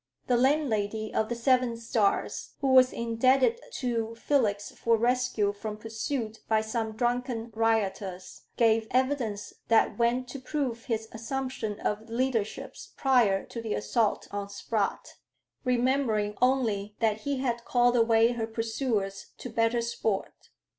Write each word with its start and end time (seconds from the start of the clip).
The 0.25 0.35
landlady 0.35 1.13
of 1.13 1.29
the 1.29 1.35
Seven 1.35 1.77
Stars, 1.77 2.55
who 2.59 2.69
was 2.69 2.91
indebted 2.91 3.61
to 3.73 4.15
Felix 4.15 4.71
for 4.71 4.97
rescue 4.97 5.53
from 5.53 5.77
pursuit 5.77 6.39
by 6.47 6.61
some 6.61 6.93
drunken 6.93 7.51
rioters, 7.53 8.45
gave 8.57 8.87
evidence 8.89 9.53
that 9.67 9.99
went 9.99 10.27
to 10.29 10.39
prove 10.39 10.85
his 10.85 11.07
assumption 11.11 11.79
of 11.79 12.09
leadership 12.09 12.75
prior 12.97 13.45
to 13.45 13.61
the 13.61 13.75
assault 13.75 14.27
on 14.31 14.49
Spratt, 14.49 15.17
remembering 15.63 16.35
only 16.41 16.95
that 16.97 17.17
he 17.17 17.37
had 17.37 17.63
called 17.63 17.95
away 17.95 18.31
her 18.31 18.47
pursuers 18.47 19.27
to 19.37 19.51
"better 19.51 19.81
sport." 19.83 20.33